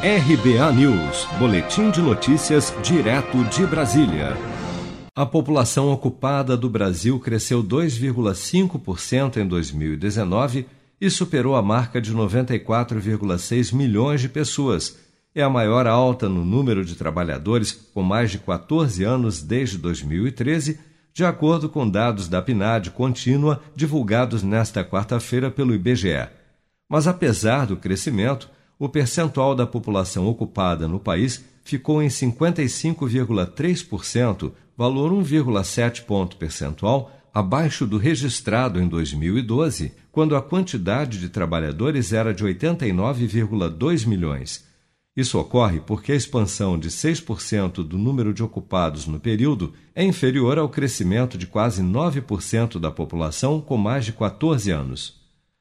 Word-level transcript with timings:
RBA 0.00 0.72
News, 0.74 1.26
Boletim 1.40 1.90
de 1.90 2.00
Notícias, 2.00 2.72
direto 2.84 3.42
de 3.46 3.66
Brasília. 3.66 4.36
A 5.12 5.26
população 5.26 5.90
ocupada 5.90 6.56
do 6.56 6.70
Brasil 6.70 7.18
cresceu 7.18 7.64
2,5% 7.64 9.38
em 9.38 9.44
2019 9.44 10.66
e 11.00 11.10
superou 11.10 11.56
a 11.56 11.62
marca 11.62 12.00
de 12.00 12.14
94,6 12.14 13.74
milhões 13.74 14.20
de 14.20 14.28
pessoas. 14.28 14.96
É 15.34 15.42
a 15.42 15.50
maior 15.50 15.84
alta 15.88 16.28
no 16.28 16.44
número 16.44 16.84
de 16.84 16.94
trabalhadores 16.94 17.72
com 17.72 18.04
mais 18.04 18.30
de 18.30 18.38
14 18.38 19.02
anos 19.02 19.42
desde 19.42 19.78
2013, 19.78 20.78
de 21.12 21.24
acordo 21.24 21.68
com 21.68 21.90
dados 21.90 22.28
da 22.28 22.40
PNAD 22.40 22.92
contínua 22.92 23.60
divulgados 23.74 24.44
nesta 24.44 24.84
quarta-feira 24.84 25.50
pelo 25.50 25.74
IBGE. 25.74 26.28
Mas 26.88 27.08
apesar 27.08 27.66
do 27.66 27.76
crescimento, 27.76 28.48
o 28.78 28.88
percentual 28.88 29.54
da 29.54 29.66
população 29.66 30.26
ocupada 30.26 30.86
no 30.86 31.00
país 31.00 31.42
ficou 31.64 32.02
em 32.02 32.08
55,3%, 32.08 34.52
valor 34.76 35.10
1,7 35.12 36.04
ponto 36.04 36.36
percentual 36.36 37.10
abaixo 37.34 37.86
do 37.86 37.98
registrado 37.98 38.80
em 38.80 38.88
2012, 38.88 39.92
quando 40.10 40.34
a 40.36 40.42
quantidade 40.42 41.18
de 41.18 41.28
trabalhadores 41.28 42.12
era 42.12 42.32
de 42.32 42.44
89,2 42.44 44.06
milhões. 44.06 44.66
Isso 45.16 45.38
ocorre 45.38 45.80
porque 45.80 46.12
a 46.12 46.16
expansão 46.16 46.78
de 46.78 46.90
6% 46.90 47.84
do 47.84 47.98
número 47.98 48.32
de 48.32 48.42
ocupados 48.42 49.06
no 49.06 49.18
período 49.18 49.72
é 49.94 50.04
inferior 50.04 50.58
ao 50.58 50.68
crescimento 50.68 51.36
de 51.36 51.46
quase 51.46 51.82
9% 51.82 52.78
da 52.78 52.90
população 52.90 53.60
com 53.60 53.76
mais 53.76 54.04
de 54.04 54.12
14 54.12 54.70
anos. 54.70 55.18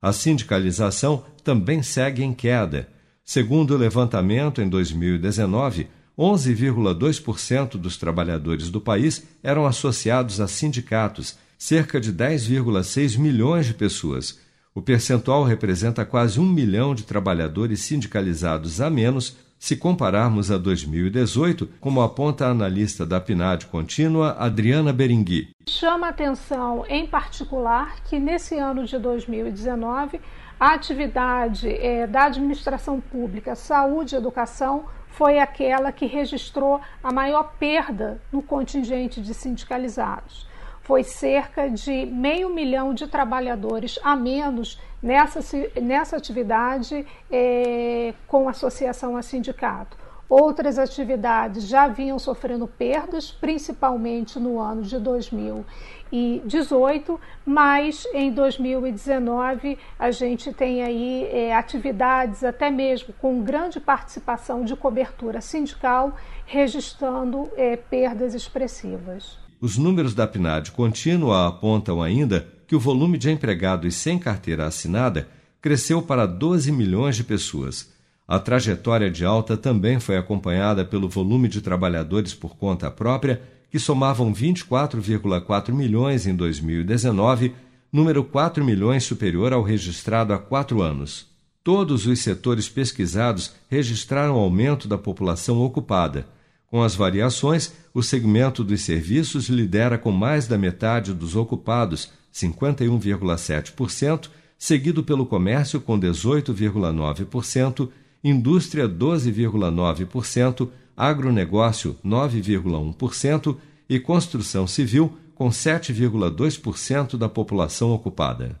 A 0.00 0.12
sindicalização 0.12 1.24
também 1.42 1.82
segue 1.82 2.22
em 2.22 2.32
queda 2.32 2.88
Segundo 3.32 3.74
o 3.74 3.76
levantamento, 3.76 4.60
em 4.60 4.68
2019, 4.68 5.86
11,2% 6.18 7.76
dos 7.76 7.96
trabalhadores 7.96 8.70
do 8.70 8.80
país 8.80 9.22
eram 9.40 9.66
associados 9.66 10.40
a 10.40 10.48
sindicatos, 10.48 11.36
cerca 11.56 12.00
de 12.00 12.12
10,6 12.12 13.16
milhões 13.20 13.66
de 13.66 13.74
pessoas. 13.74 14.40
O 14.74 14.82
percentual 14.82 15.44
representa 15.44 16.04
quase 16.04 16.40
um 16.40 16.44
milhão 16.44 16.92
de 16.92 17.04
trabalhadores 17.04 17.82
sindicalizados 17.82 18.80
a 18.80 18.90
menos 18.90 19.36
se 19.60 19.76
compararmos 19.76 20.50
a 20.50 20.56
2018, 20.56 21.68
como 21.78 22.00
aponta 22.00 22.46
a 22.46 22.50
analista 22.50 23.04
da 23.04 23.20
PNAD 23.20 23.66
contínua, 23.66 24.34
Adriana 24.38 24.90
Beringui. 24.90 25.50
Chama 25.68 26.08
atenção, 26.08 26.82
em 26.88 27.06
particular, 27.06 28.02
que 28.04 28.18
nesse 28.18 28.56
ano 28.58 28.86
de 28.86 28.98
2019 28.98 30.18
a 30.58 30.72
atividade 30.72 31.68
é, 31.68 32.06
da 32.06 32.24
administração 32.24 33.02
pública, 33.02 33.54
saúde 33.54 34.14
e 34.14 34.18
educação 34.18 34.86
foi 35.08 35.38
aquela 35.38 35.92
que 35.92 36.06
registrou 36.06 36.80
a 37.02 37.12
maior 37.12 37.52
perda 37.58 38.18
no 38.32 38.40
contingente 38.40 39.20
de 39.20 39.34
sindicalizados. 39.34 40.48
Foi 40.82 41.04
cerca 41.04 41.68
de 41.68 42.06
meio 42.06 42.50
milhão 42.50 42.94
de 42.94 43.06
trabalhadores 43.06 43.98
a 44.02 44.16
menos 44.16 44.80
nessa, 45.02 45.40
nessa 45.80 46.16
atividade 46.16 47.06
é, 47.30 48.14
com 48.26 48.48
associação 48.48 49.16
a 49.16 49.22
sindicato. 49.22 49.96
Outras 50.30 50.78
atividades 50.78 51.66
já 51.66 51.86
vinham 51.88 52.16
sofrendo 52.16 52.68
perdas, 52.68 53.32
principalmente 53.32 54.38
no 54.38 54.60
ano 54.60 54.82
de 54.82 54.96
2018, 54.96 57.20
mas 57.44 58.06
em 58.14 58.30
2019 58.30 59.76
a 59.98 60.12
gente 60.12 60.52
tem 60.52 60.84
aí 60.84 61.28
é, 61.32 61.52
atividades 61.52 62.44
até 62.44 62.70
mesmo 62.70 63.12
com 63.14 63.42
grande 63.42 63.80
participação 63.80 64.64
de 64.64 64.76
cobertura 64.76 65.40
sindical, 65.40 66.14
registrando 66.46 67.50
é, 67.56 67.76
perdas 67.76 68.32
expressivas. 68.32 69.49
Os 69.60 69.76
números 69.76 70.14
da 70.14 70.26
PNAD 70.26 70.70
contínua 70.72 71.46
apontam 71.46 72.02
ainda 72.02 72.48
que 72.66 72.74
o 72.74 72.80
volume 72.80 73.18
de 73.18 73.30
empregados 73.30 73.94
sem 73.94 74.18
carteira 74.18 74.66
assinada 74.66 75.28
cresceu 75.60 76.00
para 76.00 76.24
12 76.26 76.72
milhões 76.72 77.16
de 77.16 77.24
pessoas 77.24 77.90
a 78.30 78.38
trajetória 78.38 79.10
de 79.10 79.24
alta 79.24 79.56
também 79.56 79.98
foi 79.98 80.16
acompanhada 80.16 80.84
pelo 80.84 81.08
volume 81.08 81.48
de 81.48 81.60
trabalhadores 81.60 82.32
por 82.32 82.56
conta 82.56 82.88
própria, 82.88 83.42
que 83.68 83.76
somavam 83.76 84.32
24,4 84.32 85.72
milhões 85.72 86.28
em 86.28 86.36
2019, 86.36 87.52
número 87.92 88.22
4 88.22 88.64
milhões 88.64 89.02
superior 89.02 89.52
ao 89.52 89.64
registrado 89.64 90.32
há 90.32 90.38
quatro 90.38 90.80
anos. 90.80 91.26
Todos 91.64 92.06
os 92.06 92.20
setores 92.20 92.68
pesquisados 92.68 93.52
registraram 93.68 94.36
aumento 94.36 94.86
da 94.86 94.96
população 94.96 95.60
ocupada. 95.60 96.24
Com 96.70 96.82
as 96.82 96.94
variações, 96.94 97.72
o 97.92 98.00
segmento 98.02 98.62
dos 98.62 98.82
serviços 98.82 99.48
lidera 99.48 99.98
com 99.98 100.12
mais 100.12 100.46
da 100.46 100.56
metade 100.56 101.12
dos 101.12 101.34
ocupados, 101.34 102.12
51,7%, 102.32 104.28
seguido 104.56 105.02
pelo 105.02 105.26
comércio 105.26 105.80
com 105.80 105.98
18,9%, 105.98 107.88
indústria 108.22 108.88
12,9%, 108.88 110.68
agronegócio 110.96 111.96
9,1% 112.04 113.56
e 113.88 113.98
construção 113.98 114.66
civil 114.66 115.18
com 115.34 115.48
7,2% 115.48 117.16
da 117.16 117.28
população 117.28 117.90
ocupada. 117.90 118.60